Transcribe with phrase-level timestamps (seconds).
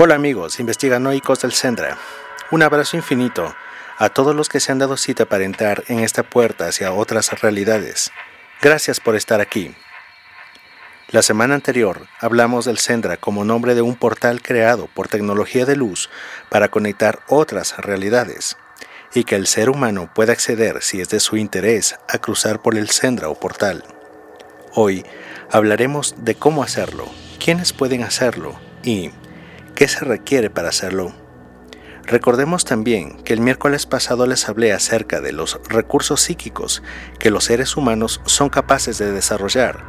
[0.00, 1.98] Hola amigos, investiganoicos del Sendra.
[2.52, 3.56] Un abrazo infinito
[3.98, 7.40] a todos los que se han dado cita para entrar en esta puerta hacia otras
[7.42, 8.12] realidades.
[8.62, 9.74] Gracias por estar aquí.
[11.08, 15.74] La semana anterior hablamos del Sendra como nombre de un portal creado por tecnología de
[15.74, 16.10] luz
[16.48, 18.56] para conectar otras realidades
[19.14, 22.78] y que el ser humano pueda acceder si es de su interés a cruzar por
[22.78, 23.82] el Sendra o portal.
[24.74, 25.04] Hoy
[25.50, 27.10] hablaremos de cómo hacerlo,
[27.44, 29.10] quiénes pueden hacerlo y
[29.78, 31.14] ¿Qué se requiere para hacerlo?
[32.02, 36.82] Recordemos también que el miércoles pasado les hablé acerca de los recursos psíquicos
[37.20, 39.84] que los seres humanos son capaces de desarrollar,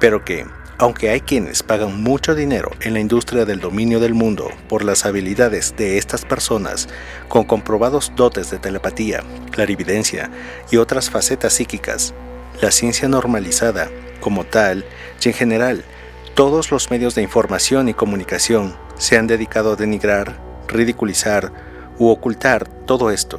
[0.00, 0.44] pero que,
[0.76, 5.06] aunque hay quienes pagan mucho dinero en la industria del dominio del mundo por las
[5.06, 6.90] habilidades de estas personas
[7.28, 10.30] con comprobados dotes de telepatía, clarividencia
[10.70, 12.12] y otras facetas psíquicas,
[12.60, 13.88] la ciencia normalizada,
[14.20, 14.84] como tal,
[15.24, 15.86] y en general,
[16.34, 21.52] todos los medios de información y comunicación se han dedicado a denigrar, ridiculizar
[21.98, 23.38] u ocultar todo esto.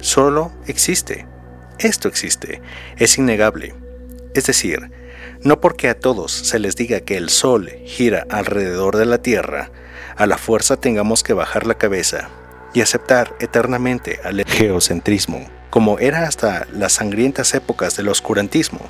[0.00, 1.26] Solo existe.
[1.78, 2.62] Esto existe.
[2.96, 3.74] Es innegable.
[4.34, 4.90] Es decir,
[5.42, 9.70] no porque a todos se les diga que el Sol gira alrededor de la Tierra,
[10.16, 12.28] a la fuerza tengamos que bajar la cabeza
[12.74, 18.80] y aceptar eternamente al geocentrismo, como era hasta las sangrientas épocas del oscurantismo.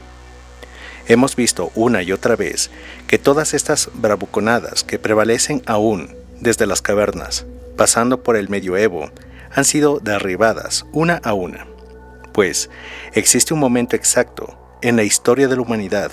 [1.08, 2.70] Hemos visto una y otra vez
[3.06, 9.10] que todas estas bravuconadas que prevalecen aún desde las cavernas, pasando por el medioevo,
[9.54, 11.66] han sido derribadas una a una.
[12.32, 12.70] Pues
[13.14, 16.10] existe un momento exacto en la historia de la humanidad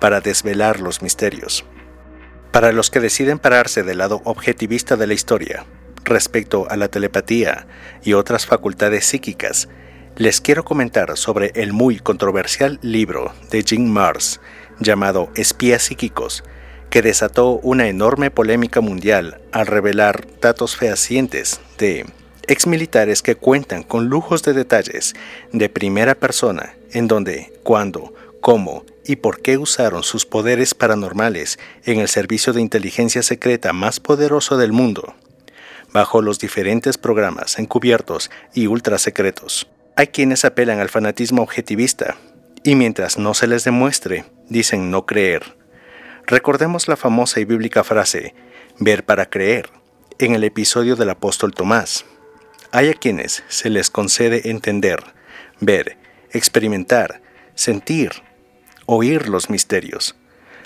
[0.00, 1.66] para desvelar los misterios.
[2.50, 5.66] Para los que deciden pararse del lado objetivista de la historia,
[6.02, 7.66] respecto a la telepatía
[8.02, 9.68] y otras facultades psíquicas
[10.20, 14.38] les quiero comentar sobre el muy controversial libro de Jim Mars
[14.78, 16.44] llamado Espías psíquicos,
[16.90, 22.04] que desató una enorme polémica mundial al revelar datos fehacientes de
[22.48, 25.14] exmilitares que cuentan con lujos de detalles
[25.54, 28.12] de primera persona en donde, cuándo,
[28.42, 34.00] cómo y por qué usaron sus poderes paranormales en el servicio de inteligencia secreta más
[34.00, 35.14] poderoso del mundo,
[35.94, 39.66] bajo los diferentes programas encubiertos y ultra secretos.
[39.96, 42.16] Hay quienes apelan al fanatismo objetivista
[42.62, 45.56] y mientras no se les demuestre, dicen no creer.
[46.26, 48.34] Recordemos la famosa y bíblica frase,
[48.78, 49.70] ver para creer,
[50.18, 52.04] en el episodio del apóstol Tomás.
[52.72, 55.02] Hay a quienes se les concede entender,
[55.60, 55.96] ver,
[56.30, 57.20] experimentar,
[57.54, 58.10] sentir,
[58.86, 60.14] oír los misterios,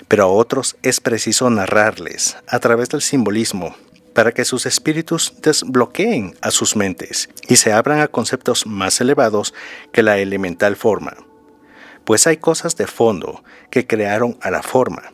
[0.07, 3.75] pero a otros es preciso narrarles a través del simbolismo
[4.15, 9.53] para que sus espíritus desbloqueen a sus mentes y se abran a conceptos más elevados
[9.91, 11.17] que la elemental forma.
[12.05, 15.11] Pues hay cosas de fondo que crearon a la forma,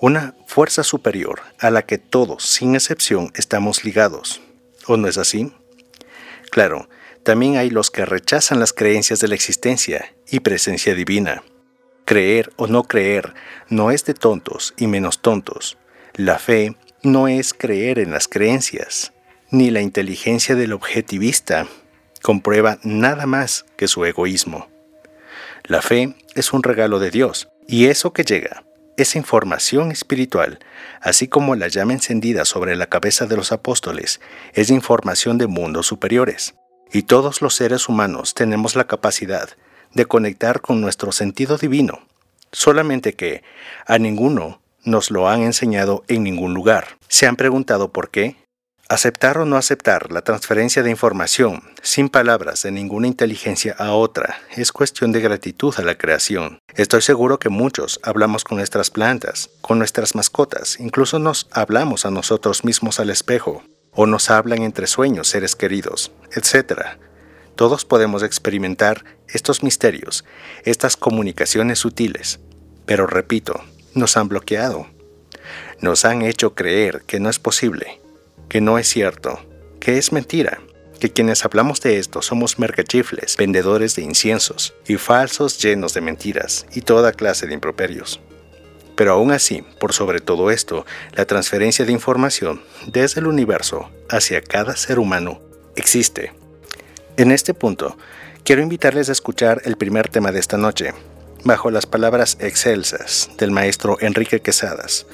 [0.00, 4.42] una fuerza superior a la que todos, sin excepción, estamos ligados.
[4.86, 5.52] ¿O no es así?
[6.50, 6.90] Claro,
[7.22, 11.42] también hay los que rechazan las creencias de la existencia y presencia divina.
[12.04, 13.32] Creer o no creer
[13.68, 15.78] no es de tontos y menos tontos.
[16.14, 19.12] La fe no es creer en las creencias,
[19.50, 21.66] ni la inteligencia del objetivista
[22.22, 24.68] comprueba nada más que su egoísmo.
[25.64, 28.64] La fe es un regalo de Dios, y eso que llega,
[28.96, 30.58] esa información espiritual,
[31.00, 34.20] así como la llama encendida sobre la cabeza de los apóstoles,
[34.52, 36.54] es información de mundos superiores.
[36.92, 39.48] Y todos los seres humanos tenemos la capacidad
[39.94, 42.00] de conectar con nuestro sentido divino,
[42.52, 43.42] solamente que
[43.86, 46.98] a ninguno nos lo han enseñado en ningún lugar.
[47.08, 48.36] ¿Se han preguntado por qué?
[48.88, 54.40] Aceptar o no aceptar la transferencia de información sin palabras de ninguna inteligencia a otra
[54.56, 56.58] es cuestión de gratitud a la creación.
[56.74, 62.10] Estoy seguro que muchos hablamos con nuestras plantas, con nuestras mascotas, incluso nos hablamos a
[62.10, 66.98] nosotros mismos al espejo, o nos hablan entre sueños seres queridos, etc.
[67.54, 70.24] Todos podemos experimentar estos misterios,
[70.64, 72.40] estas comunicaciones sutiles.
[72.86, 73.60] Pero repito,
[73.94, 74.86] nos han bloqueado.
[75.80, 78.00] Nos han hecho creer que no es posible,
[78.48, 79.40] que no es cierto,
[79.80, 80.60] que es mentira,
[81.00, 86.66] que quienes hablamos de esto somos mercachifles, vendedores de inciensos y falsos llenos de mentiras
[86.72, 88.20] y toda clase de improperios.
[88.94, 90.84] Pero aún así, por sobre todo esto,
[91.14, 95.40] la transferencia de información desde el universo hacia cada ser humano
[95.74, 96.34] existe.
[97.16, 97.96] En este punto,
[98.44, 100.92] quiero invitarles a escuchar el primer tema de esta noche,
[101.44, 105.06] bajo las palabras excelsas del maestro Enrique Quesadas,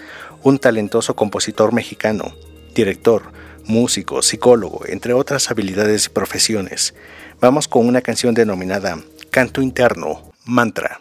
[0.43, 2.35] un talentoso compositor mexicano,
[2.75, 3.33] director,
[3.65, 6.95] músico, psicólogo, entre otras habilidades y profesiones.
[7.41, 8.99] Vamos con una canción denominada
[9.31, 11.01] Canto Interno, Mantra.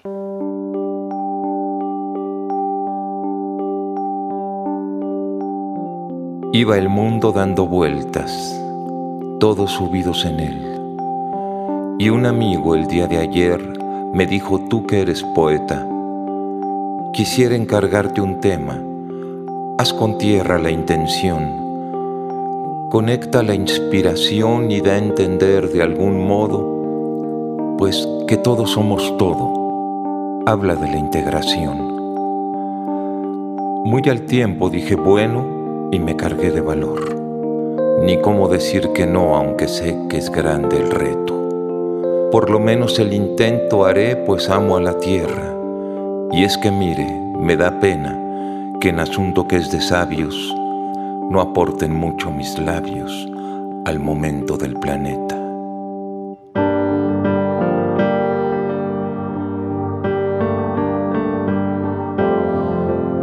[6.54, 8.32] Iba el mundo dando vueltas,
[9.40, 11.96] todos subidos en él.
[12.00, 13.85] Y un amigo el día de ayer
[14.16, 15.86] me dijo, tú que eres poeta,
[17.12, 18.82] quisiera encargarte un tema.
[19.78, 21.44] Haz con tierra la intención.
[22.92, 29.52] Conecta la inspiración y da a entender de algún modo, pues que todos somos todo.
[30.46, 31.78] Habla de la integración.
[33.84, 37.18] Muy al tiempo dije, bueno, y me cargué de valor.
[38.06, 41.35] Ni cómo decir que no, aunque sé que es grande el reto.
[42.36, 45.56] Por lo menos el intento haré, pues amo a la tierra.
[46.34, 47.08] Y es que mire,
[47.40, 50.36] me da pena que en asunto que es de sabios,
[51.32, 53.10] no aporten mucho mis labios
[53.86, 55.38] al momento del planeta.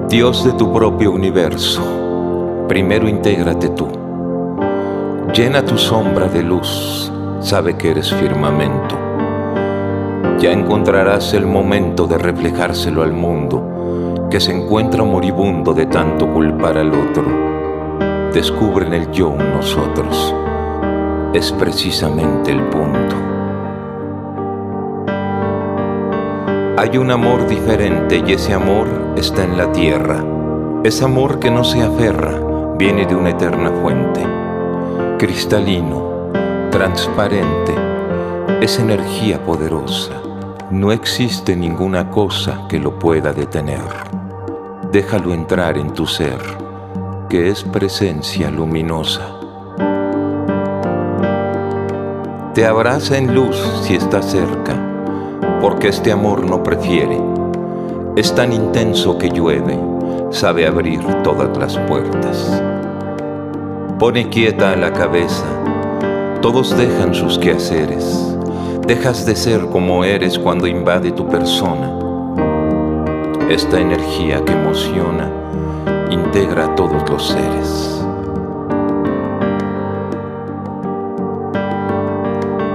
[0.08, 3.88] Dios de tu propio universo primero intégrate tú.
[5.34, 8.96] Llena tu sombra de luz, sabe que eres firmamento.
[10.38, 16.78] Ya encontrarás el momento de reflejárselo al mundo, que se encuentra moribundo de tanto culpar
[16.78, 17.24] al otro.
[18.32, 20.34] Descubren el yo nosotros.
[21.34, 23.16] Es precisamente el punto.
[26.78, 30.24] Hay un amor diferente y ese amor está en la tierra.
[30.84, 32.40] Es amor que no se aferra,
[32.78, 34.20] viene de una eterna fuente,
[35.18, 36.11] cristalino,
[36.72, 37.74] transparente,
[38.62, 40.14] es energía poderosa.
[40.70, 43.82] No existe ninguna cosa que lo pueda detener.
[44.90, 46.38] Déjalo entrar en tu ser,
[47.28, 49.20] que es presencia luminosa.
[52.54, 54.74] Te abraza en luz si está cerca,
[55.60, 57.20] porque este amor no prefiere.
[58.16, 59.78] Es tan intenso que llueve,
[60.30, 62.62] sabe abrir todas las puertas.
[63.98, 65.44] Pone quieta la cabeza,
[66.42, 68.36] todos dejan sus quehaceres,
[68.86, 71.90] dejas de ser como eres cuando invade tu persona.
[73.48, 75.30] Esta energía que emociona
[76.10, 78.04] integra a todos los seres.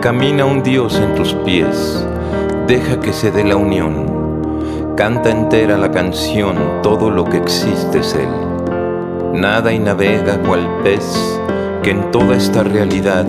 [0.02, 2.04] Camina un Dios en tus pies,
[2.66, 4.18] deja que se dé la unión
[4.98, 8.28] Canta entera la canción, todo lo que existe es Él.
[9.40, 11.40] Nada y navega cual pez,
[11.84, 13.28] que en toda esta realidad,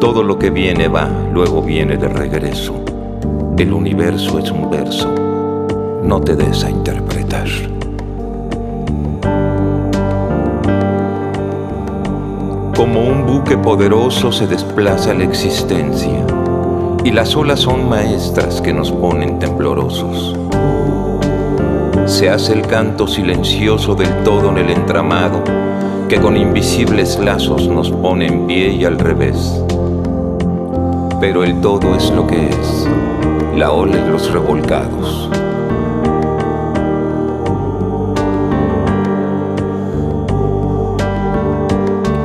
[0.00, 2.74] todo lo que viene va, luego viene de regreso.
[3.58, 5.14] El universo es un verso,
[6.02, 7.46] no te des a interpretar.
[12.74, 16.26] Como un buque poderoso se desplaza la existencia
[17.04, 20.34] y las olas son maestras que nos ponen temblorosos.
[22.06, 25.44] Se hace el canto silencioso del todo en el entramado
[26.08, 29.62] que con invisibles lazos nos pone en pie y al revés.
[31.20, 32.88] Pero el todo es lo que es,
[33.54, 35.30] la ola y los revolcados.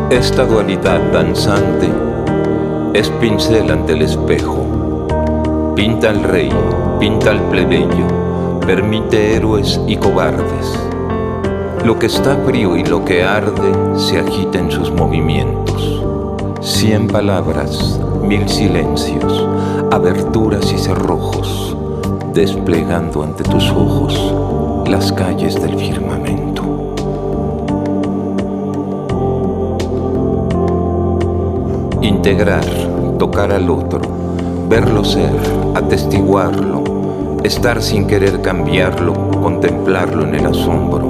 [0.09, 1.89] Esta dualidad danzante
[2.93, 4.65] es pincel ante el espejo
[5.75, 6.49] Pinta al rey,
[7.01, 8.07] pinta al plebeyo,
[8.65, 10.79] permite héroes y cobardes.
[11.83, 16.01] Lo que está frío y lo que arde se agita en sus movimientos.
[16.61, 19.47] Cien palabras, mil silencios,
[19.91, 21.77] aberturas y cerrojos,
[22.33, 24.33] desplegando ante tus ojos
[24.87, 26.63] las calles del firmamento.
[32.01, 32.65] Integrar,
[33.19, 34.01] tocar al otro,
[34.67, 35.31] verlo ser,
[35.75, 36.83] atestiguarlo,
[37.43, 41.07] estar sin querer cambiarlo, contemplarlo en el asombro,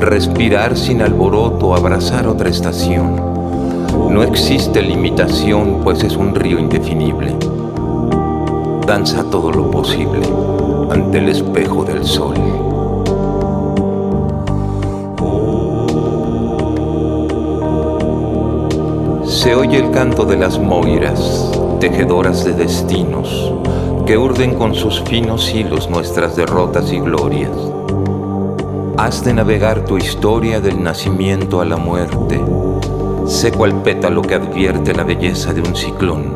[0.00, 3.29] respirar sin alboroto, abrazar otra estación.
[4.08, 7.34] No existe limitación, pues es un río indefinible.
[8.86, 10.26] Danza todo lo posible
[10.90, 12.34] ante el espejo del sol.
[19.24, 23.54] Se oye el canto de las moiras, tejedoras de destinos,
[24.06, 27.56] que urden con sus finos hilos nuestras derrotas y glorias.
[28.98, 32.38] Haz de navegar tu historia del nacimiento a la muerte,
[33.30, 36.32] sé cual pétalo que advierte la belleza de un ciclón.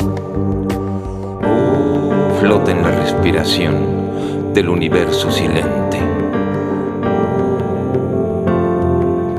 [2.41, 5.99] Flota en la respiración del universo silente.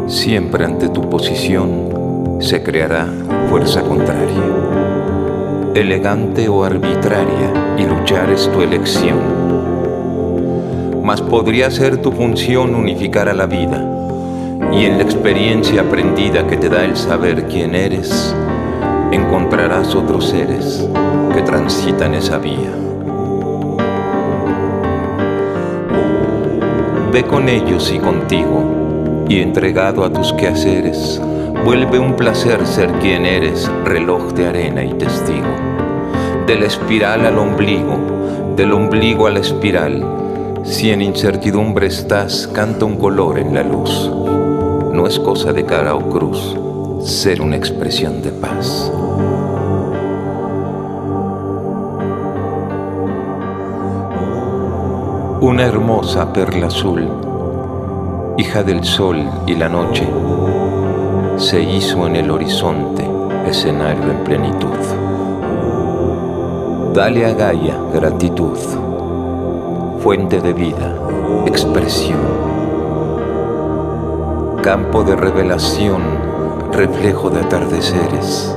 [0.08, 3.08] Siempre ante tu posición se creará
[3.50, 4.66] fuerza contraria
[5.76, 9.20] elegante o arbitraria, y luchar es tu elección.
[11.04, 13.95] Mas podría ser tu función unificar a la vida,
[14.76, 18.36] y en la experiencia aprendida que te da el saber quién eres,
[19.12, 20.86] encontrarás otros seres
[21.34, 22.74] que transitan esa vía.
[27.14, 31.22] Ve con ellos y contigo, y entregado a tus quehaceres,
[31.64, 35.48] vuelve un placer ser quien eres, reloj de arena y testigo.
[36.48, 37.98] De la espiral al ombligo,
[38.58, 40.04] del ombligo a la espiral,
[40.64, 44.12] si en incertidumbre estás, canta un color en la luz.
[44.96, 46.56] No es cosa de cara o cruz
[47.04, 48.90] ser una expresión de paz.
[55.42, 57.10] Una hermosa perla azul,
[58.38, 60.08] hija del sol y la noche,
[61.36, 63.06] se hizo en el horizonte
[63.46, 64.80] escenario en plenitud.
[66.94, 68.58] Dale a Gaia gratitud,
[70.00, 70.96] fuente de vida,
[71.46, 72.55] expresión,
[74.66, 76.02] campo de revelación,
[76.72, 78.52] reflejo de atardeceres,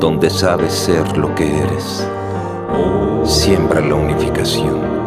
[0.00, 2.04] donde sabes ser lo que eres.
[3.22, 4.97] Siembra la unificación.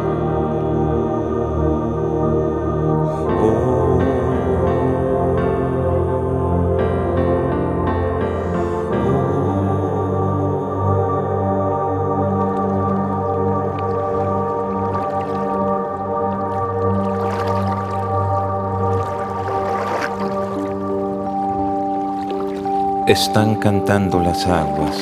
[23.11, 24.97] Están cantando las aguas,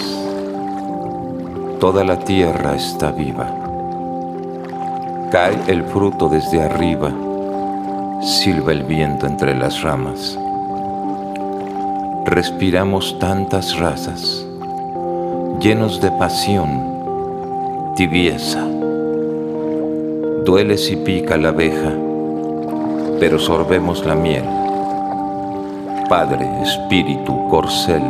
[1.79, 3.47] toda la tierra está viva.
[5.31, 7.13] Cae el fruto desde arriba,
[8.23, 10.39] silba el viento entre las ramas.
[12.25, 14.43] Respiramos tantas razas,
[15.59, 18.65] llenos de pasión, tibieza.
[20.45, 21.93] Duele si pica la abeja,
[23.19, 24.58] pero sorbemos la miel
[26.09, 28.01] Padre, Espíritu, Corcel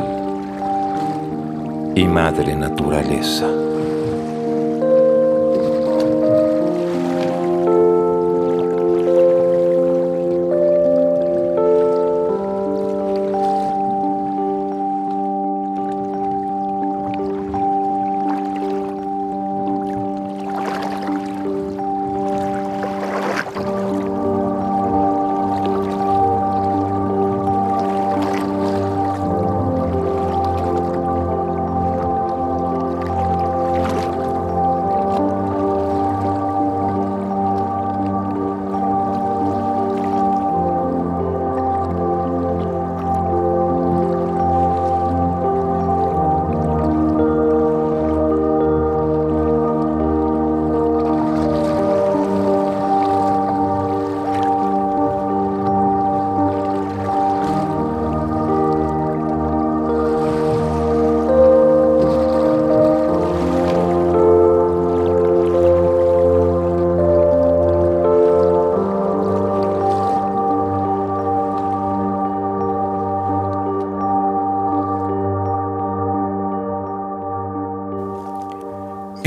[1.95, 3.68] y Madre Naturaleza.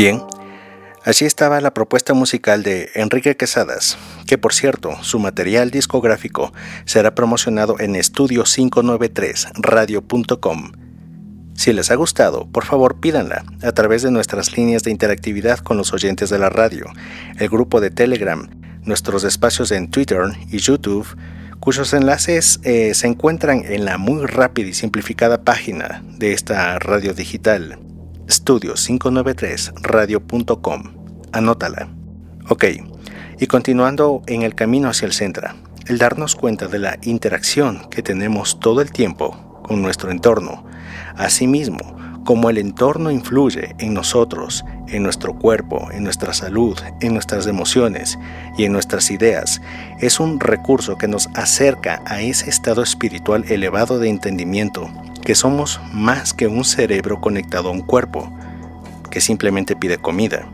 [0.03, 0.19] Bien,
[1.05, 6.53] así estaba la propuesta musical de Enrique Quesadas, que por cierto, su material discográfico
[6.87, 10.73] será promocionado en estudio593radio.com.
[11.55, 15.77] Si les ha gustado, por favor pídanla a través de nuestras líneas de interactividad con
[15.77, 16.87] los oyentes de la radio,
[17.39, 18.51] el grupo de Telegram,
[18.83, 21.07] nuestros espacios en Twitter y YouTube,
[21.61, 27.15] cuyos enlaces eh, se encuentran en la muy rápida y simplificada página de esta radio
[27.15, 27.79] digital
[28.33, 30.83] estudio593radio.com.
[31.33, 31.89] Anótala.
[32.49, 32.65] Ok,
[33.39, 35.49] y continuando en el camino hacia el centro,
[35.87, 40.65] el darnos cuenta de la interacción que tenemos todo el tiempo con nuestro entorno,
[41.15, 47.47] asimismo como el entorno influye en nosotros, en nuestro cuerpo, en nuestra salud, en nuestras
[47.47, 48.19] emociones
[48.57, 49.61] y en nuestras ideas,
[50.01, 54.91] es un recurso que nos acerca a ese estado espiritual elevado de entendimiento
[55.25, 58.31] que somos más que un cerebro conectado a un cuerpo,
[59.11, 60.47] que simplemente pide comida.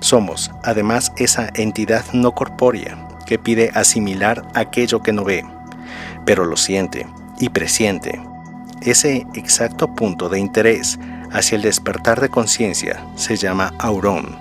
[0.00, 5.44] Somos, además, esa entidad no corpórea que pide asimilar aquello que no ve,
[6.26, 7.06] pero lo siente
[7.38, 8.20] y presiente.
[8.82, 10.98] Ese exacto punto de interés
[11.30, 14.36] hacia el despertar de conciencia se llama aurón,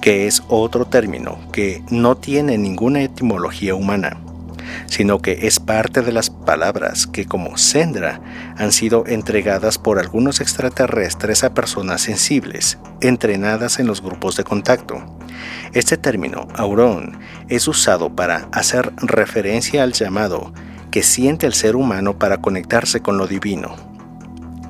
[0.00, 4.16] que es otro término que no tiene ninguna etimología humana
[4.86, 8.20] sino que es parte de las palabras que como Sendra
[8.56, 15.02] han sido entregadas por algunos extraterrestres a personas sensibles, entrenadas en los grupos de contacto.
[15.72, 17.18] Este término, aurón,
[17.48, 20.52] es usado para hacer referencia al llamado
[20.90, 23.76] que siente el ser humano para conectarse con lo divino.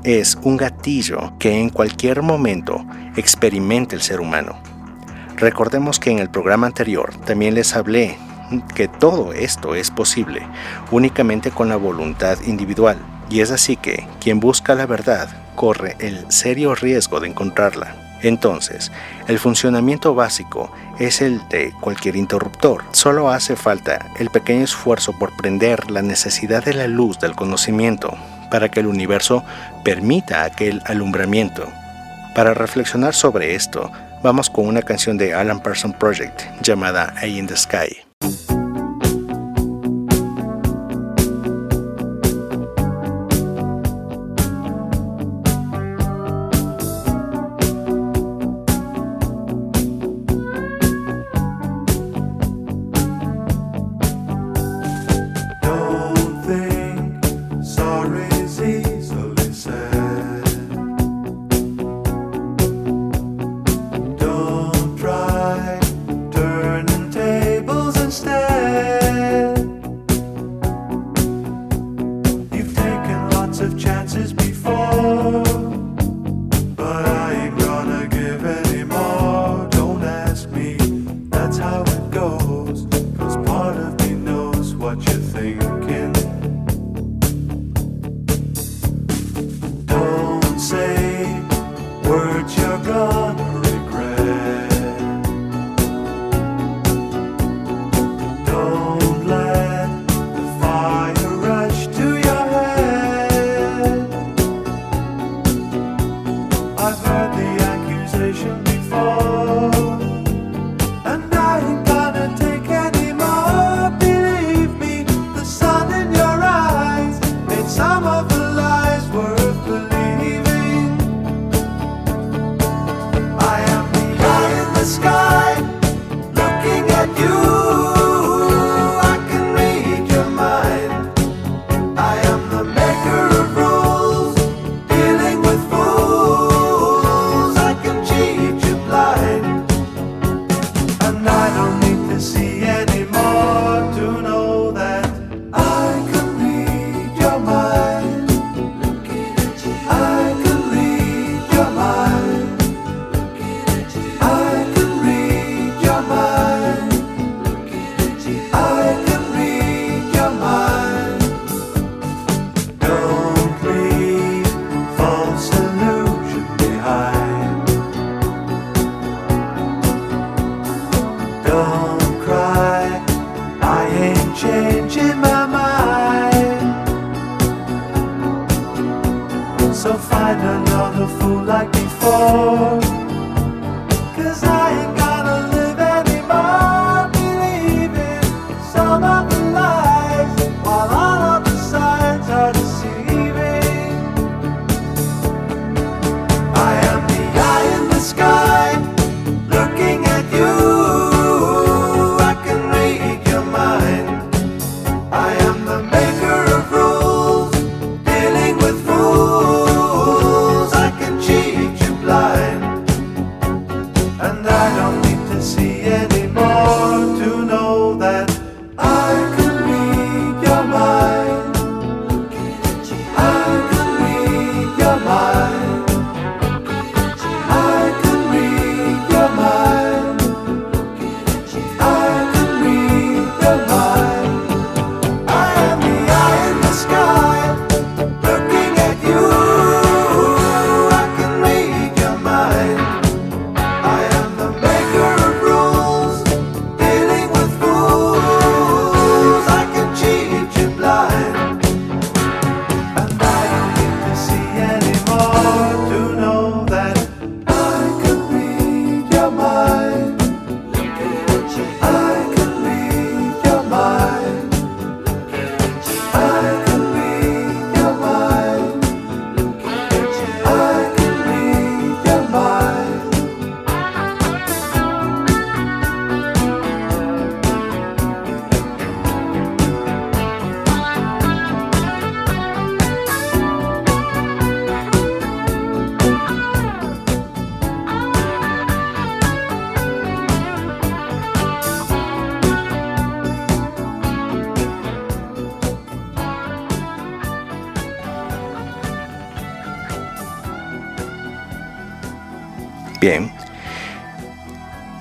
[0.05, 2.85] Es un gatillo que en cualquier momento
[3.17, 4.59] experimenta el ser humano.
[5.37, 8.19] Recordemos que en el programa anterior también les hablé
[8.75, 10.47] que todo esto es posible
[10.91, 16.31] únicamente con la voluntad individual, y es así que quien busca la verdad corre el
[16.31, 17.95] serio riesgo de encontrarla.
[18.23, 18.93] Entonces,
[19.29, 22.85] el funcionamiento básico es el de cualquier interruptor.
[22.93, 28.13] Solo hace falta el pequeño esfuerzo por prender la necesidad de la luz del conocimiento
[28.51, 29.45] para que el universo
[29.85, 31.67] permita aquel alumbramiento.
[32.35, 33.91] Para reflexionar sobre esto,
[34.23, 38.10] vamos con una canción de Alan Parsons Project llamada A in the Sky.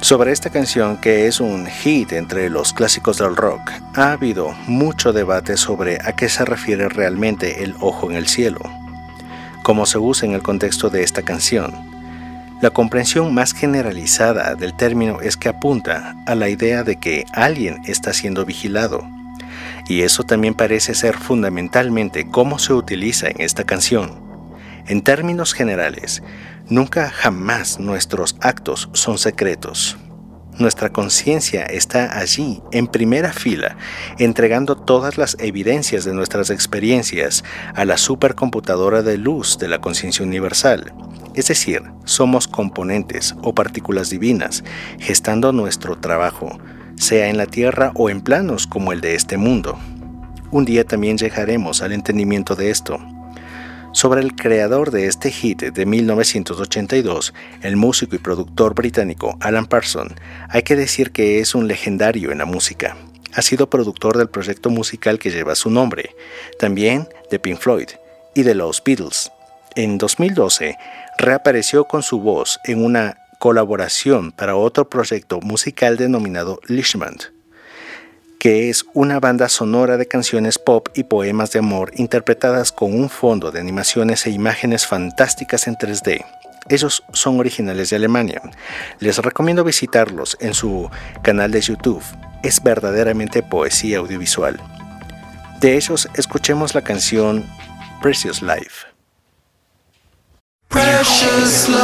[0.10, 5.14] Sobre esta canción, que es un hit entre los clásicos del rock, ha habido mucho
[5.14, 8.60] debate sobre a qué se refiere realmente el ojo en el cielo,
[9.62, 11.76] como se usa en el contexto de esta canción.
[12.60, 17.80] La comprensión más generalizada del término es que apunta a la idea de que alguien
[17.86, 19.08] está siendo vigilado,
[19.88, 24.29] y eso también parece ser fundamentalmente cómo se utiliza en esta canción.
[24.90, 26.22] En términos generales,
[26.70, 29.98] Nunca jamás nuestros actos son secretos.
[30.60, 33.76] Nuestra conciencia está allí, en primera fila,
[34.20, 40.24] entregando todas las evidencias de nuestras experiencias a la supercomputadora de luz de la conciencia
[40.24, 40.94] universal.
[41.34, 44.64] Es decir, somos componentes o partículas divinas,
[45.00, 46.60] gestando nuestro trabajo,
[46.98, 49.80] sea en la Tierra o en planos como el de este mundo.
[50.52, 53.00] Un día también llegaremos al entendimiento de esto.
[53.92, 60.14] Sobre el creador de este hit de 1982, el músico y productor británico Alan Parsons,
[60.48, 62.96] hay que decir que es un legendario en la música.
[63.34, 66.12] Ha sido productor del proyecto musical que lleva su nombre,
[66.60, 67.90] también de Pink Floyd
[68.36, 69.32] y de los Beatles.
[69.76, 70.78] En 2012,
[71.18, 77.39] reapareció con su voz en una colaboración para otro proyecto musical denominado Lishmand
[78.40, 83.10] que es una banda sonora de canciones pop y poemas de amor interpretadas con un
[83.10, 86.26] fondo de animaciones e imágenes fantásticas en 3D.
[86.70, 88.42] Ellos son originales de Alemania.
[89.00, 90.90] Les recomiendo visitarlos en su
[91.22, 92.02] canal de YouTube.
[92.42, 94.58] Es verdaderamente poesía audiovisual.
[95.60, 97.46] De ellos escuchemos la canción
[98.02, 98.88] Precious Life.
[100.70, 101.80] Precious Life.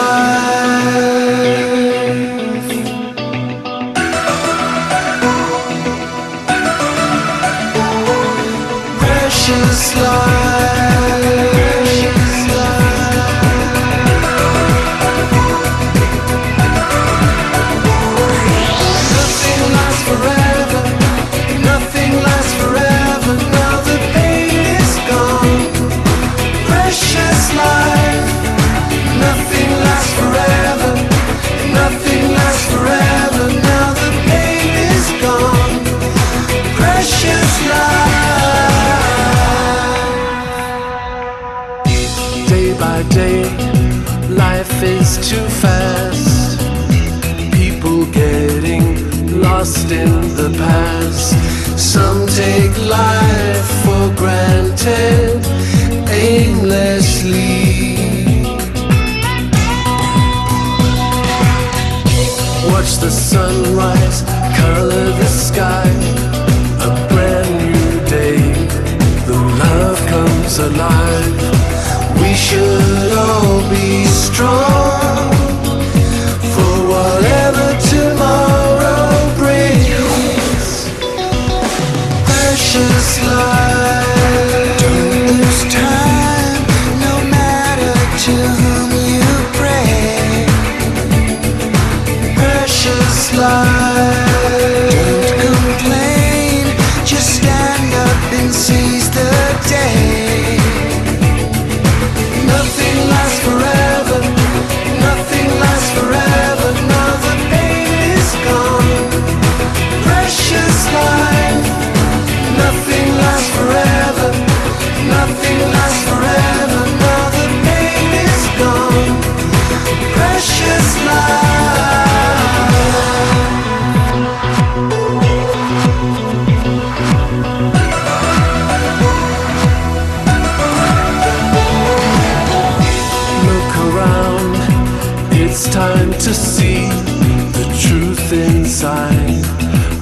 [9.95, 10.44] slide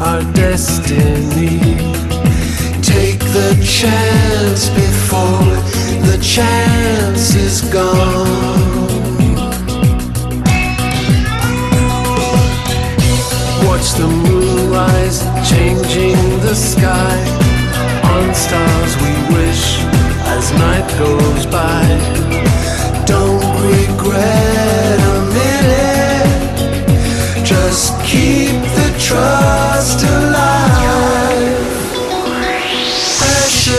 [0.04, 1.60] our destiny
[2.82, 5.56] Take the chance before
[6.10, 8.28] the chance is gone.
[13.66, 17.18] Watch the moon rise, changing the sky.
[18.14, 19.64] On stars we wish
[20.36, 21.84] as night goes by.
[23.06, 26.56] Don't regret a minute,
[27.46, 29.73] just keep the trust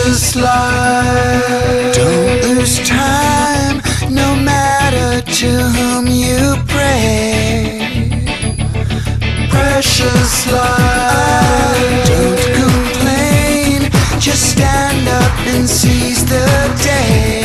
[0.05, 1.95] precious life.
[1.95, 3.81] Don't lose time,
[4.13, 8.19] no matter to whom you pray.
[9.49, 12.07] Precious life.
[12.07, 13.89] Don't complain,
[14.19, 16.45] just stand up and seize the
[16.83, 17.44] day.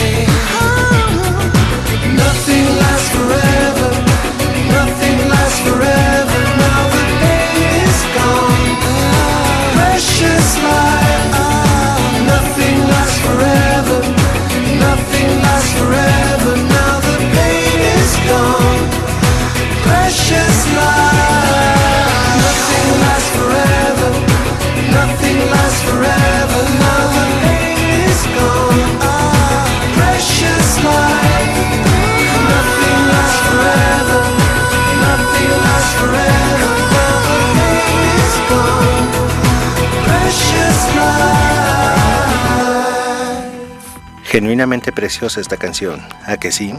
[44.31, 46.73] Genuinamente preciosa esta canción, ¿a que sí?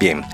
[0.00, 0.24] Bien,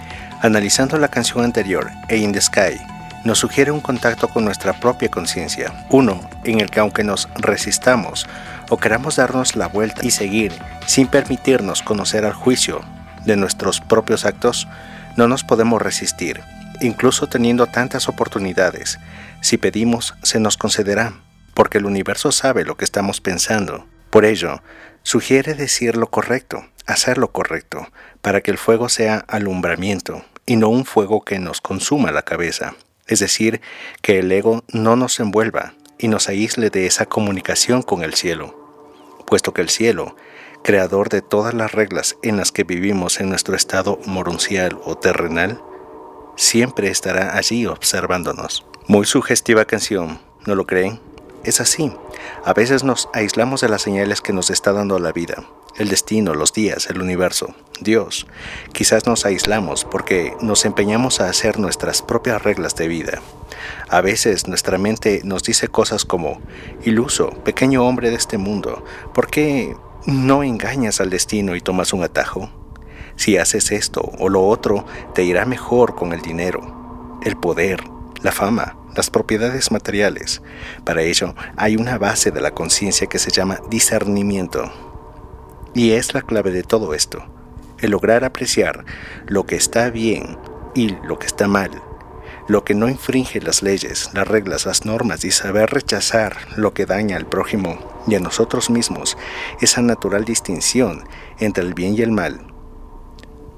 [0.40, 2.80] analizando la canción anterior, A in the Sky,
[3.26, 8.26] nos sugiere un contacto con nuestra propia conciencia, uno en el que aunque nos resistamos
[8.70, 10.52] o queramos darnos la vuelta y seguir
[10.86, 12.82] sin permitirnos conocer al juicio
[13.24, 14.68] de nuestros propios actos,
[15.16, 16.40] no nos podemos resistir,
[16.80, 19.00] incluso teniendo tantas oportunidades.
[19.40, 21.14] Si pedimos, se nos concederá,
[21.52, 23.86] porque el universo sabe lo que estamos pensando.
[24.10, 24.62] Por ello,
[25.02, 27.88] sugiere decir lo correcto, hacer lo correcto,
[28.20, 32.76] para que el fuego sea alumbramiento y no un fuego que nos consuma la cabeza
[33.06, 33.60] es decir,
[34.02, 38.54] que el ego no nos envuelva y nos aísle de esa comunicación con el cielo,
[39.26, 40.16] puesto que el cielo,
[40.62, 45.60] creador de todas las reglas en las que vivimos en nuestro estado moruncial o terrenal,
[46.36, 48.66] siempre estará allí observándonos.
[48.88, 51.00] Muy sugestiva canción, ¿no lo creen?
[51.44, 51.92] Es así.
[52.44, 55.44] A veces nos aislamos de las señales que nos está dando la vida,
[55.78, 58.26] el destino, los días, el universo, Dios.
[58.72, 63.22] Quizás nos aislamos porque nos empeñamos a hacer nuestras propias reglas de vida.
[63.88, 66.40] A veces nuestra mente nos dice cosas como,
[66.84, 68.84] iluso, pequeño hombre de este mundo,
[69.14, 72.50] ¿por qué no engañas al destino y tomas un atajo?
[73.16, 74.84] Si haces esto o lo otro,
[75.14, 77.82] te irá mejor con el dinero, el poder,
[78.22, 80.42] la fama, las propiedades materiales.
[80.84, 84.85] Para ello hay una base de la conciencia que se llama discernimiento.
[85.76, 87.22] Y es la clave de todo esto,
[87.80, 88.86] el lograr apreciar
[89.26, 90.38] lo que está bien
[90.74, 91.70] y lo que está mal,
[92.48, 96.86] lo que no infringe las leyes, las reglas, las normas y saber rechazar lo que
[96.86, 99.18] daña al prójimo y a nosotros mismos,
[99.60, 101.04] esa natural distinción
[101.40, 102.40] entre el bien y el mal.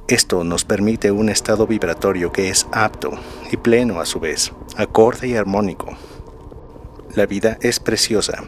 [0.08, 3.12] Esto nos permite un estado vibratorio que es apto
[3.52, 5.96] y pleno a su vez, acorde y armónico.
[7.14, 8.42] La vida es preciosa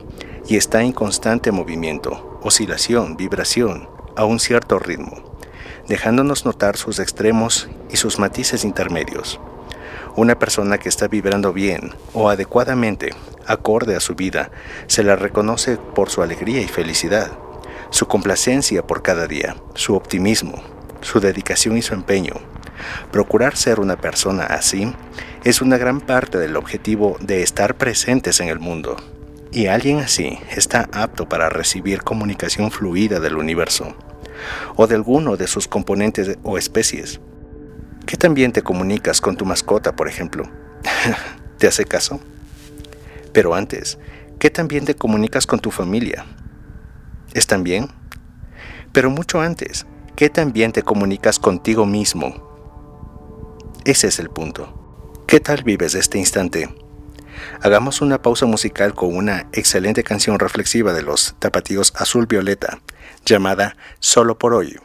[0.49, 5.37] y está en constante movimiento oscilación, vibración, a un cierto ritmo,
[5.89, 9.41] dejándonos notar sus extremos y sus matices intermedios.
[10.17, 13.11] Una persona que está vibrando bien o adecuadamente,
[13.47, 14.51] acorde a su vida,
[14.87, 17.33] se la reconoce por su alegría y felicidad,
[17.91, 20.63] su complacencia por cada día, su optimismo,
[21.01, 22.35] su dedicación y su empeño.
[23.13, 24.93] Procurar ser una persona así
[25.45, 28.97] es una gran parte del objetivo de estar presentes en el mundo
[29.53, 33.97] y alguien así está apto para recibir comunicación fluida del universo
[34.77, 37.21] o de alguno de sus componentes o especies.
[38.07, 40.45] ¿Qué también te comunicas con tu mascota, por ejemplo?
[41.59, 42.21] ¿Te hace caso?
[43.33, 43.99] Pero antes,
[44.39, 46.25] ¿qué también te comunicas con tu familia?
[47.35, 47.89] ¿Están bien?
[48.93, 49.87] Pero mucho antes,
[50.17, 52.49] ¿qué también te comunicas contigo mismo?
[53.85, 55.23] Ese es el punto.
[55.27, 56.69] ¿Qué tal vives este instante?
[57.63, 62.81] Hagamos una pausa musical con una excelente canción reflexiva de los tapatíos Azul Violeta,
[63.25, 64.79] llamada Solo por hoy.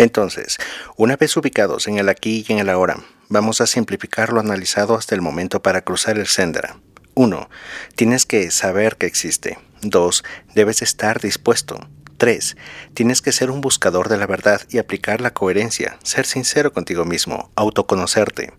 [0.00, 0.56] Entonces,
[0.96, 4.94] una vez ubicados en el aquí y en el ahora, vamos a simplificar lo analizado
[4.94, 6.78] hasta el momento para cruzar el Sendra.
[7.12, 7.50] 1.
[7.96, 9.58] Tienes que saber que existe.
[9.82, 10.24] 2.
[10.54, 11.86] Debes estar dispuesto.
[12.16, 12.56] 3.
[12.94, 17.04] Tienes que ser un buscador de la verdad y aplicar la coherencia, ser sincero contigo
[17.04, 18.54] mismo, autoconocerte.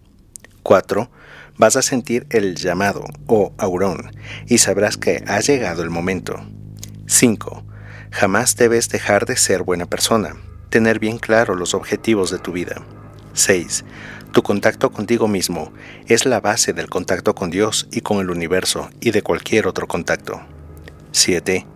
[0.62, 1.10] 4.
[1.58, 6.39] Vas a sentir el llamado o aurón y sabrás que ha llegado el momento.
[7.08, 7.65] 5.
[8.12, 10.36] Jamás debes dejar de ser buena persona
[10.71, 12.81] tener bien claro los objetivos de tu vida.
[13.34, 13.84] 6.
[14.31, 15.71] Tu contacto contigo mismo
[16.07, 19.88] es la base del contacto con Dios y con el universo y de cualquier otro
[19.88, 20.41] contacto.
[21.12, 21.67] 7.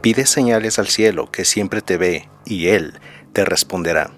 [0.00, 2.94] Pide señales al cielo que siempre te ve y Él
[3.32, 4.12] te responderá.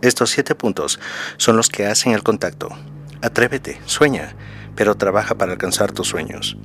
[0.00, 1.00] Estos siete puntos
[1.36, 2.68] son los que hacen el contacto.
[3.20, 4.36] Atrévete, sueña,
[4.76, 6.56] pero trabaja para alcanzar tus sueños.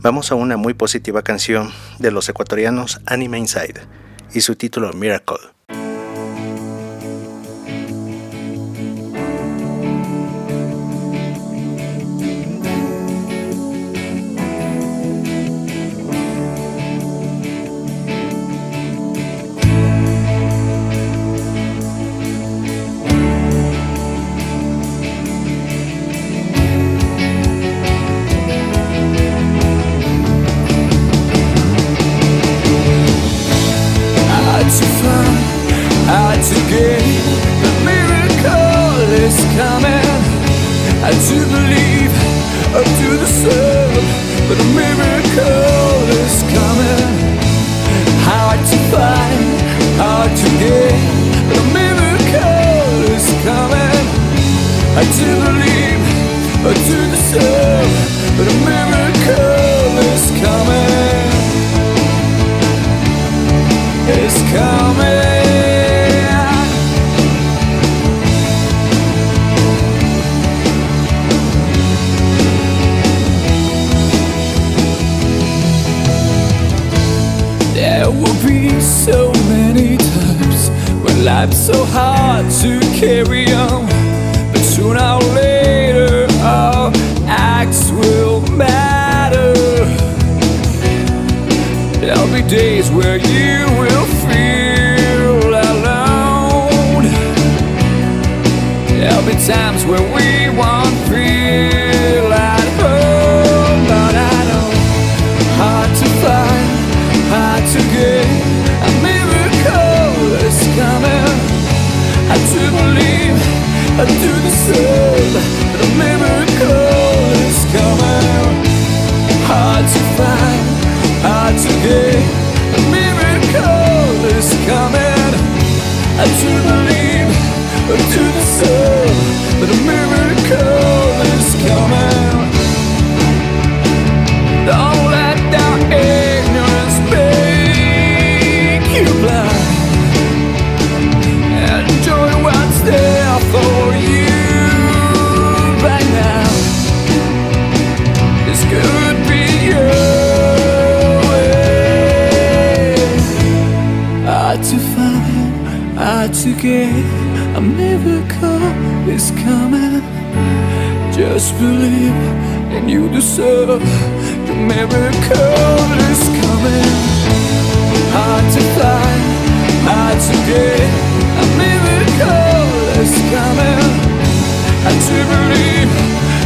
[0.00, 5.38] Vamos a una muy positiva canción de los ecuatorianos Anime Inside y su título Miracle.
[64.10, 65.17] is coming.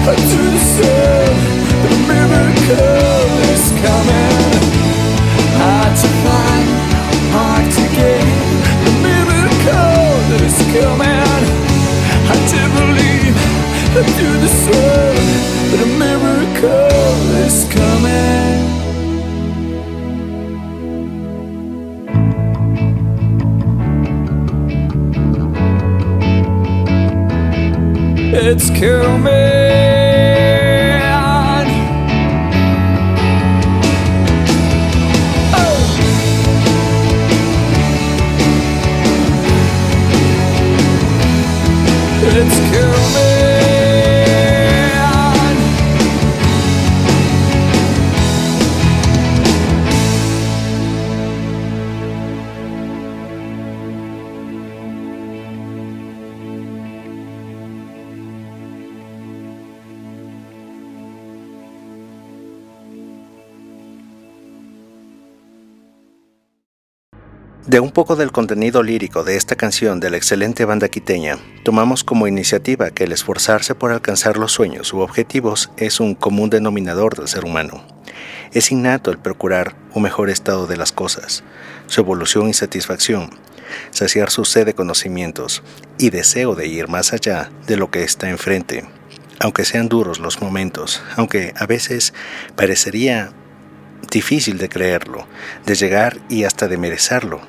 [0.05, 0.52] passively
[28.83, 29.62] kill me.
[67.73, 72.05] De un poco del contenido lírico de esta canción de la excelente banda quiteña, tomamos
[72.05, 77.17] como iniciativa que el esforzarse por alcanzar los sueños u objetivos es un común denominador
[77.17, 77.83] del ser humano.
[78.53, 81.45] Es innato el procurar un mejor estado de las cosas,
[81.87, 83.31] su evolución y satisfacción,
[83.91, 85.63] saciar su sed de conocimientos
[85.97, 88.85] y deseo de ir más allá de lo que está enfrente,
[89.41, 92.13] aunque sean duros los momentos, aunque a veces
[92.55, 93.33] parecería
[94.11, 95.27] difícil de creerlo,
[95.65, 97.41] de llegar y hasta de merecerlo.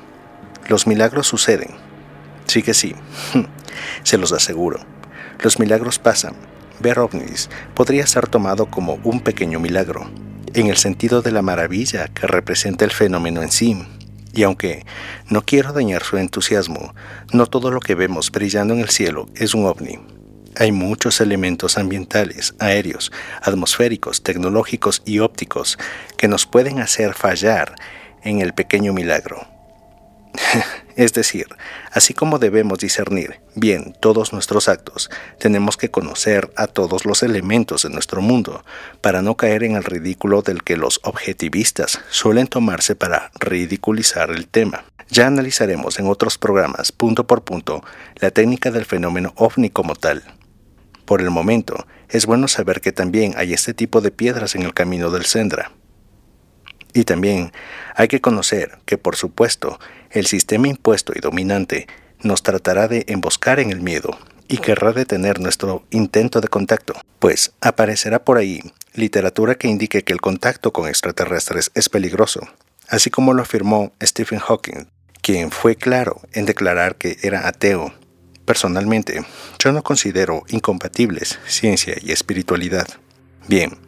[0.68, 1.70] Los milagros suceden.
[2.46, 2.94] Sí que sí,
[4.02, 4.80] se los aseguro.
[5.40, 6.34] Los milagros pasan.
[6.80, 10.10] Ver ovnis podría ser tomado como un pequeño milagro,
[10.54, 13.76] en el sentido de la maravilla que representa el fenómeno en sí.
[14.32, 14.84] Y aunque
[15.28, 16.94] no quiero dañar su entusiasmo,
[17.32, 20.00] no todo lo que vemos brillando en el cielo es un ovni.
[20.56, 23.12] Hay muchos elementos ambientales, aéreos,
[23.42, 25.78] atmosféricos, tecnológicos y ópticos
[26.16, 27.74] que nos pueden hacer fallar
[28.22, 29.53] en el pequeño milagro.
[30.96, 31.46] es decir,
[31.92, 37.82] así como debemos discernir bien todos nuestros actos, tenemos que conocer a todos los elementos
[37.82, 38.64] de nuestro mundo
[39.00, 44.46] para no caer en el ridículo del que los objetivistas suelen tomarse para ridiculizar el
[44.46, 44.84] tema.
[45.08, 47.84] Ya analizaremos en otros programas, punto por punto,
[48.16, 50.22] la técnica del fenómeno ovni como tal.
[51.04, 54.72] Por el momento, es bueno saber que también hay este tipo de piedras en el
[54.72, 55.72] camino del Sendra.
[56.94, 57.52] Y también
[57.96, 59.80] hay que conocer que, por supuesto,
[60.14, 61.86] el sistema impuesto y dominante
[62.22, 67.52] nos tratará de emboscar en el miedo y querrá detener nuestro intento de contacto, pues
[67.60, 68.62] aparecerá por ahí
[68.94, 72.40] literatura que indique que el contacto con extraterrestres es peligroso,
[72.88, 74.88] así como lo afirmó Stephen Hawking,
[75.20, 77.92] quien fue claro en declarar que era ateo
[78.44, 79.24] Personalmente,
[79.58, 82.86] yo no considero incompatibles ciencia y espiritualidad.
[83.48, 83.78] Bien,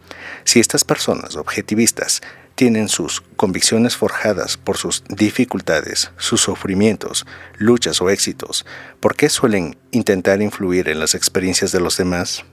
[0.45, 2.23] si estas personas objetivistas
[2.57, 7.27] tienen sus convicciones forjadas por sus dificultades, sus sufrimientos,
[7.59, 8.67] luchas o éxitos,
[8.99, 12.45] ¿por qué suelen intentar influir en las experiencias de los demás?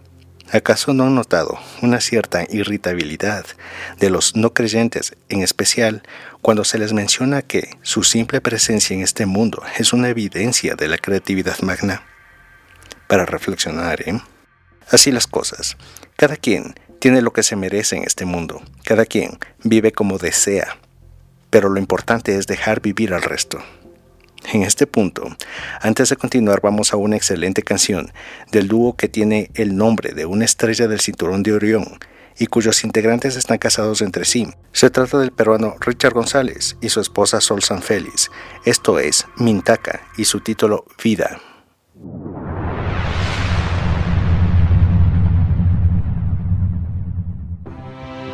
[0.51, 3.45] ¿Acaso no han notado una cierta irritabilidad
[3.97, 6.04] de los no creyentes, en especial
[6.41, 10.89] cuando se les menciona que su simple presencia en este mundo es una evidencia de
[10.89, 12.04] la creatividad magna?
[13.08, 14.22] Para reflexionar, ¿eh?
[14.91, 15.78] Así las cosas.
[16.18, 18.61] Cada quien tiene lo que se merece en este mundo.
[18.83, 20.77] Cada quien vive como desea.
[21.49, 23.59] Pero lo importante es dejar vivir al resto.
[24.51, 25.35] En este punto,
[25.81, 28.11] antes de continuar, vamos a una excelente canción
[28.51, 31.99] del dúo que tiene el nombre de una estrella del cinturón de Orión
[32.37, 34.47] y cuyos integrantes están casados entre sí.
[34.71, 38.31] Se trata del peruano Richard González y su esposa Sol San Félix.
[38.65, 41.39] Esto es Mintaca y su título Vida.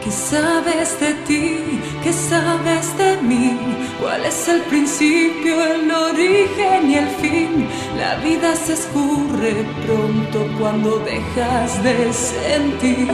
[0.04, 1.82] ¿Qué sabes de ti?
[2.02, 3.60] ¿Qué sabes de mí?
[4.00, 7.68] ¿Cuál es el principio, el origen y el fin?
[7.98, 13.10] La vida se escurre pronto cuando dejas de sentir.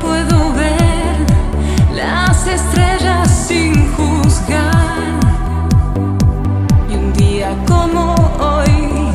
[0.00, 1.16] Puedo ver
[1.94, 5.20] las estrellas sin juzgar.
[6.90, 9.12] Y un día como hoy,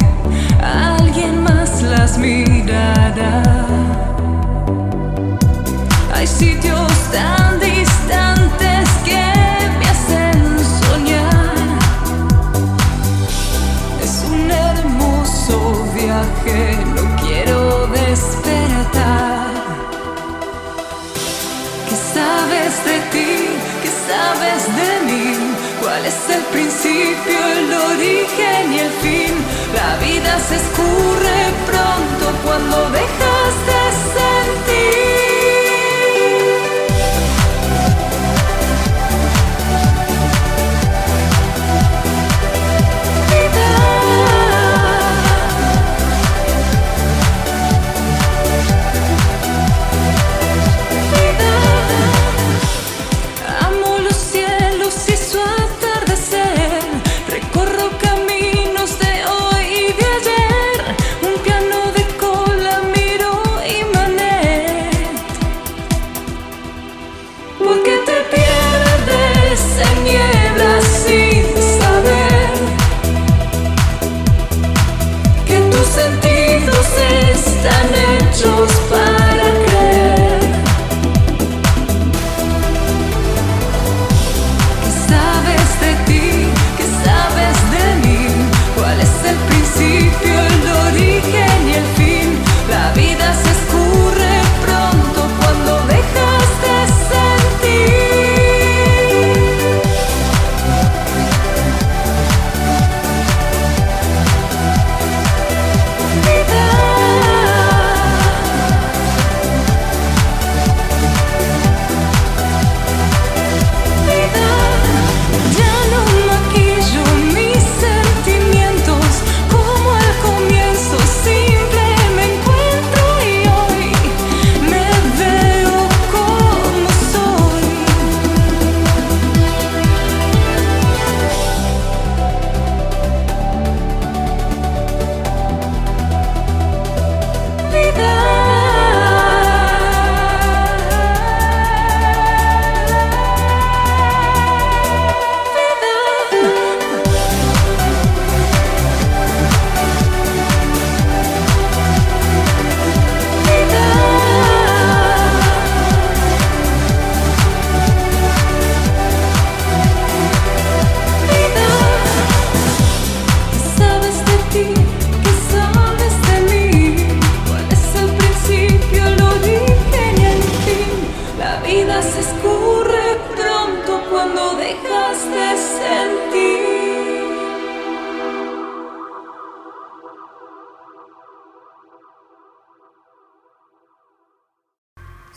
[0.61, 3.60] alguien más las mirará.
[6.21, 9.25] Hay sitios tan distantes que
[9.79, 11.79] me hacen soñar.
[13.99, 19.47] Es un hermoso viaje, no quiero despertar.
[21.89, 23.31] ¿Qué sabes de ti?
[23.81, 25.55] ¿Qué sabes de mí?
[25.81, 29.33] ¿Cuál es el principio, el origen y el fin?
[29.73, 33.81] La vida se escurre pronto cuando dejas de
[34.13, 35.30] sentir.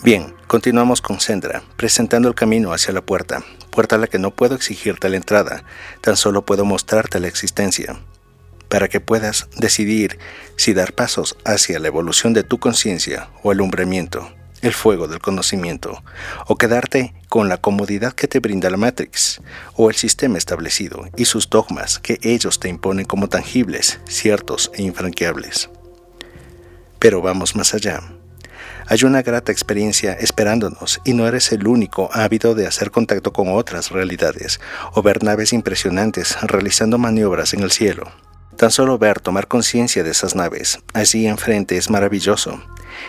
[0.05, 4.33] Bien, continuamos con Sendra, presentando el camino hacia la puerta, puerta a la que no
[4.33, 5.65] puedo exigirte la entrada,
[6.03, 7.97] tan solo puedo mostrarte la existencia,
[8.69, 10.19] para que puedas decidir
[10.57, 14.31] si dar pasos hacia la evolución de tu conciencia o alumbramiento
[14.61, 16.03] el fuego del conocimiento,
[16.49, 19.41] o quedarte con la comodidad que te brinda la Matrix,
[19.73, 24.83] o el sistema establecido y sus dogmas que ellos te imponen como tangibles, ciertos e
[24.83, 25.71] infranqueables.
[26.99, 28.03] Pero vamos más allá.
[28.87, 33.49] Hay una grata experiencia esperándonos y no eres el único ávido de hacer contacto con
[33.49, 34.61] otras realidades
[34.93, 38.11] o ver naves impresionantes realizando maniobras en el cielo.
[38.57, 42.61] Tan solo ver, tomar conciencia de esas naves allí enfrente es maravilloso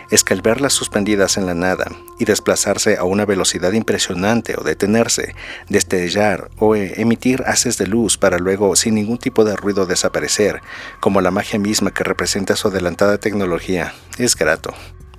[0.09, 1.85] es que al verlas suspendidas en la nada
[2.19, 5.35] y desplazarse a una velocidad impresionante o detenerse,
[5.69, 10.61] destellar o emitir haces de luz para luego sin ningún tipo de ruido desaparecer,
[10.99, 14.73] como la magia misma que representa su adelantada tecnología, es grato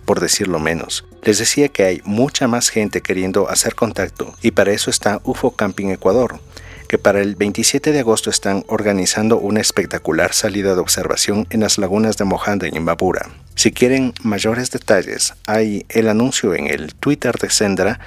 [0.07, 1.05] por decirlo menos.
[1.23, 5.51] Les decía que hay mucha más gente queriendo hacer contacto y para eso está UFO
[5.51, 6.41] Camping Ecuador,
[6.89, 11.79] que para el 27 de agosto están organizando una espectacular salida de observación en las
[11.79, 13.29] lagunas de Mojanda y Imbabura.
[13.57, 18.01] Si quieren mayores detalles, hay el anuncio en el Twitter de Sendra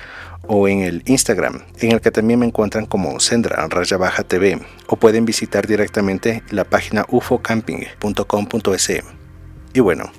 [0.47, 4.59] o en el Instagram, en el que también me encuentran como Sendra Raya Baja TV,
[4.87, 9.18] o pueden visitar directamente la página ufocamping.com.es.
[9.73, 10.11] Y bueno,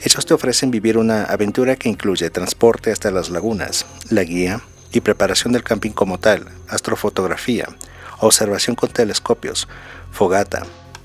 [0.00, 4.60] ellos te ofrecen vivir una aventura que incluye transporte hasta las lagunas, la guía
[4.92, 7.66] y preparación del camping como tal, astrofotografía,
[8.20, 9.68] observación con telescopios,
[10.12, 10.62] fogata,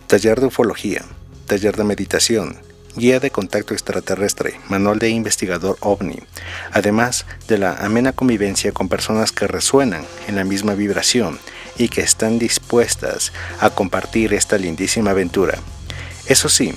[0.07, 1.03] taller de ufología,
[1.47, 2.57] taller de meditación,
[2.95, 6.19] guía de contacto extraterrestre, manual de investigador ovni,
[6.71, 11.39] además de la amena convivencia con personas que resuenan en la misma vibración
[11.77, 15.59] y que están dispuestas a compartir esta lindísima aventura.
[16.25, 16.73] Eso sí,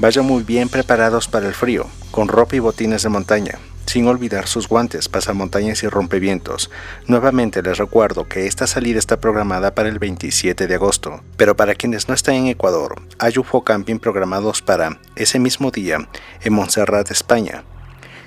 [0.00, 4.46] vayan muy bien preparados para el frío, con ropa y botines de montaña, sin olvidar
[4.46, 6.70] sus guantes, pasamontañas y rompevientos.
[7.06, 11.74] Nuevamente les recuerdo que esta salida está programada para el 27 de agosto, pero para
[11.74, 16.08] quienes no están en Ecuador, hay UFO Camping programados para ese mismo día
[16.42, 17.64] en Montserrat, España,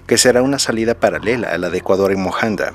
[0.05, 2.73] que será una salida paralela a la de Ecuador en Mojanda,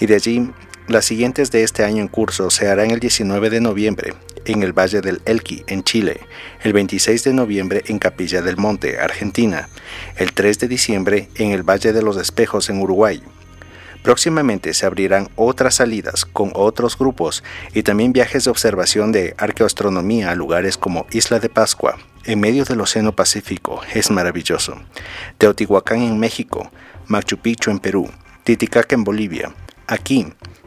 [0.00, 0.50] y de allí
[0.88, 4.14] las siguientes de este año en curso se harán el 19 de noviembre
[4.44, 6.20] en el Valle del Elqui, en Chile,
[6.62, 9.68] el 26 de noviembre en Capilla del Monte, Argentina,
[10.16, 13.22] el 3 de diciembre en el Valle de los Espejos, en Uruguay.
[14.02, 20.32] Próximamente se abrirán otras salidas con otros grupos y también viajes de observación de arqueoastronomía
[20.32, 24.80] a lugares como Isla de Pascua, en medio del Océano Pacífico, es maravilloso.
[25.38, 26.72] Teotihuacán en México,
[27.06, 28.10] Machu Picchu en Perú,
[28.42, 29.54] Titicaca en Bolivia.
[29.86, 30.26] Aquí,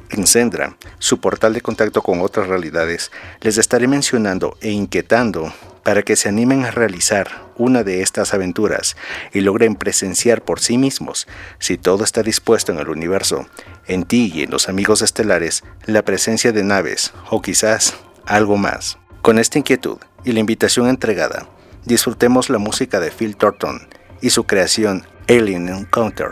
[0.09, 5.53] en Sendra, su portal de contacto con otras realidades, les estaré mencionando e inquietando
[5.83, 8.97] para que se animen a realizar una de estas aventuras
[9.33, 11.27] y logren presenciar por sí mismos,
[11.59, 13.47] si todo está dispuesto en el universo,
[13.85, 17.95] en ti y en los amigos estelares, la presencia de naves o quizás
[18.25, 18.97] algo más.
[19.21, 21.47] Con esta inquietud y la invitación entregada,
[21.85, 23.87] disfrutemos la música de Phil Thornton
[24.21, 26.31] y su creación Alien Encounter.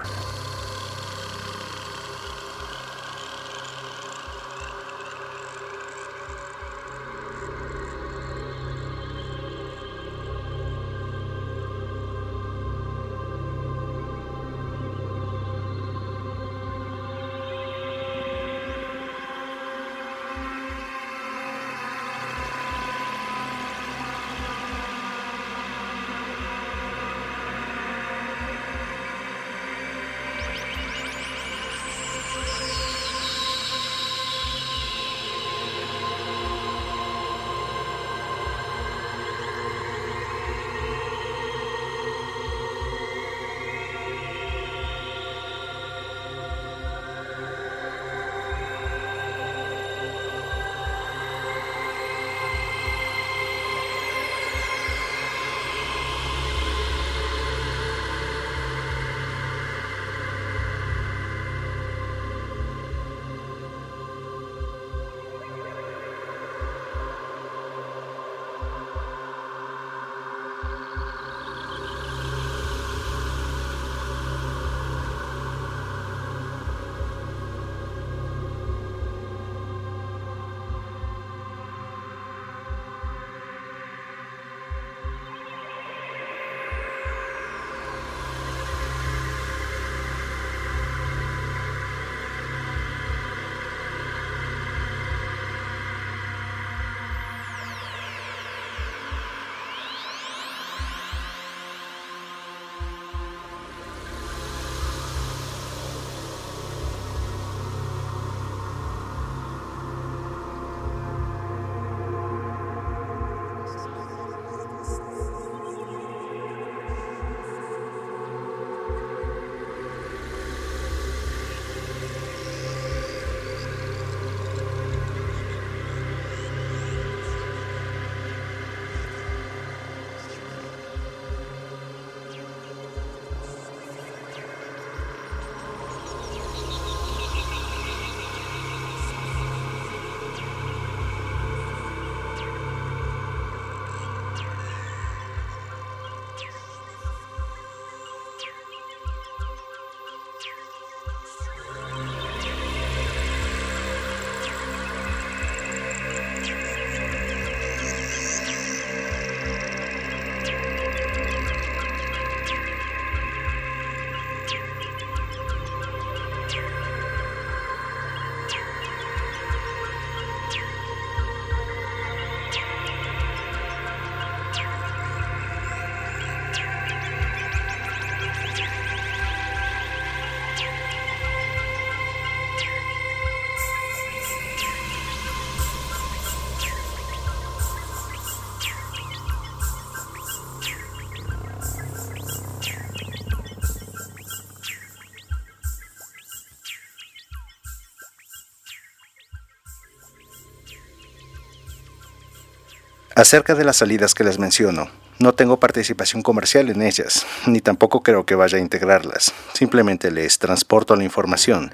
[203.16, 204.90] Acerca de las salidas que les menciono,
[205.20, 209.32] no tengo participación comercial en ellas, ni tampoco creo que vaya a integrarlas.
[209.54, 211.72] Simplemente les transporto la información,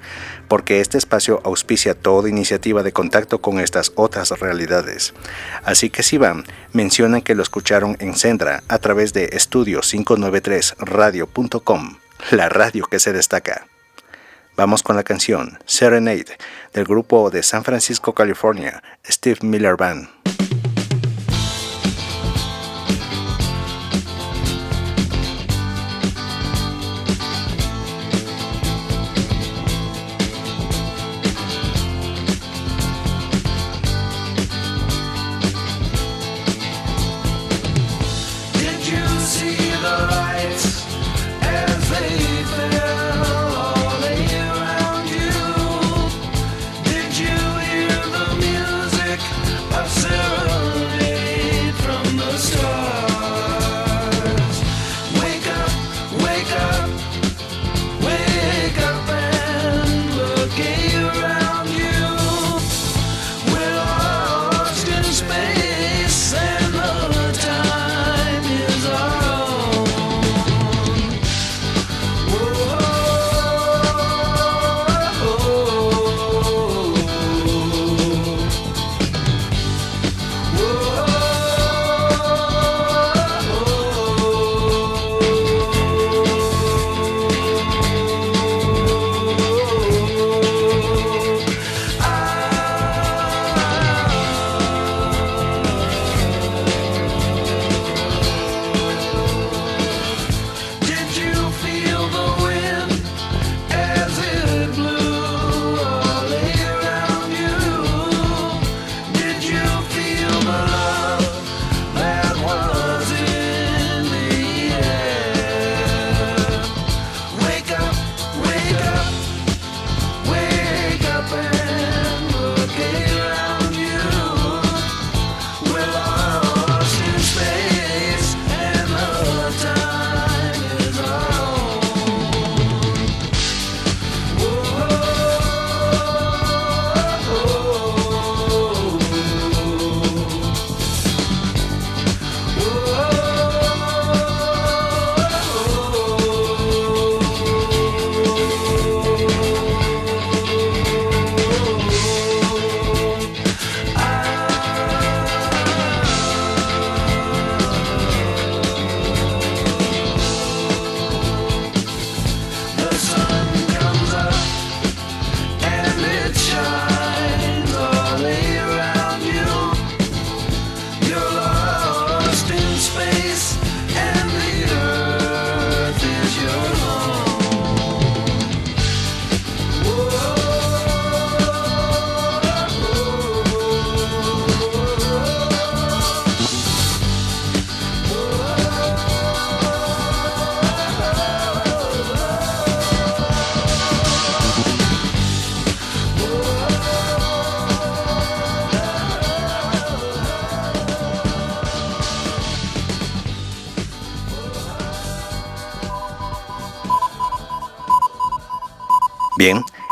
[0.48, 5.14] porque este espacio auspicia toda iniciativa de contacto con estas otras realidades.
[5.64, 11.96] Así que si van, mencionan que lo escucharon en Sendra a través de estudio593radio.com,
[12.32, 13.66] la radio que se destaca.
[14.56, 16.36] Vamos con la canción Serenade
[16.74, 20.06] del grupo de San Francisco, California, Steve Miller Band.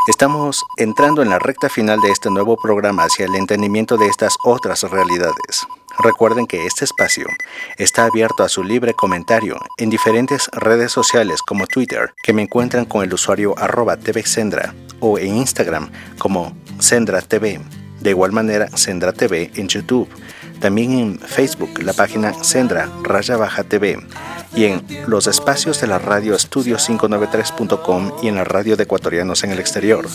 [0.08, 4.38] Estamos entrando en la recta final de este nuevo programa hacia el entendimiento de estas
[4.42, 5.66] otras realidades.
[5.98, 7.26] Recuerden que este espacio
[7.76, 12.86] está abierto a su libre comentario en diferentes redes sociales como Twitter, que me encuentran
[12.86, 17.60] con el usuario arroba tvsendra, o en Instagram como Sendra TV.
[18.00, 20.08] De igual manera, Sendra TV en YouTube.
[20.60, 23.98] También en Facebook, la página Sendra Raya Baja TV
[24.54, 29.52] y en los espacios de la radio estudio593.com y en la radio de ecuatorianos en
[29.52, 30.06] el exterior.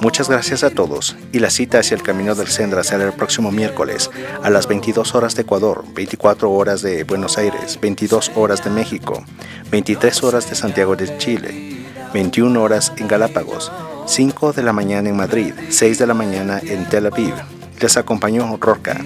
[0.00, 3.50] Muchas gracias a todos y la cita hacia el camino del Sendra será el próximo
[3.50, 4.10] miércoles
[4.42, 9.24] a las 22 horas de Ecuador, 24 horas de Buenos Aires, 22 horas de México,
[9.70, 13.72] 23 horas de Santiago de Chile, 21 horas en Galápagos,
[14.06, 17.55] 5 de la mañana en Madrid, 6 de la mañana en Tel Aviv.
[17.80, 19.04] Les acompañó Rorca,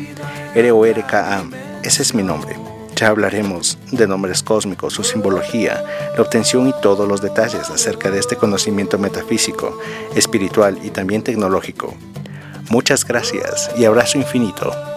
[0.54, 1.44] R-O-R-K-A,
[1.82, 2.56] ese es mi nombre.
[2.94, 5.82] Ya hablaremos de nombres cósmicos, su simbología,
[6.14, 9.78] la obtención y todos los detalles acerca de este conocimiento metafísico,
[10.14, 11.94] espiritual y también tecnológico.
[12.68, 14.89] Muchas gracias y abrazo infinito.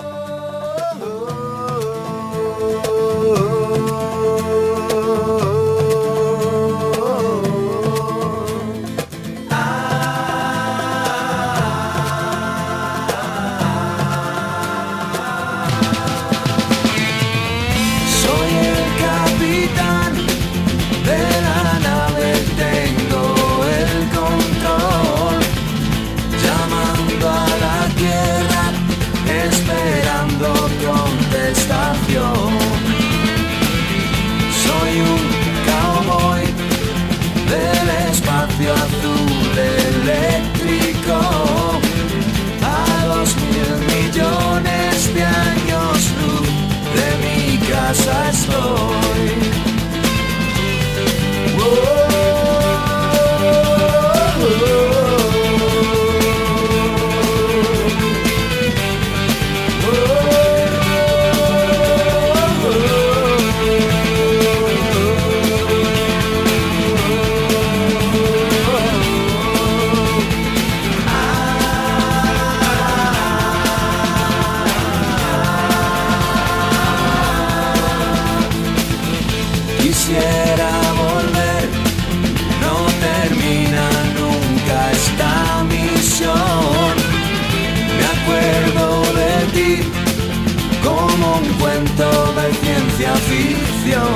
[90.83, 94.15] como un cuento de ciencia ficción.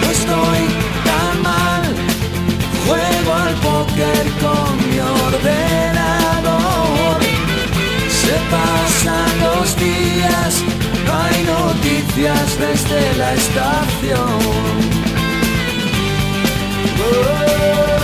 [0.00, 0.60] No estoy
[1.08, 1.82] tan mal,
[2.86, 7.18] juego al póker con mi ordenador.
[8.22, 10.52] Se pasan los días,
[11.20, 14.40] hay noticias desde la estación.
[17.06, 18.03] Oh,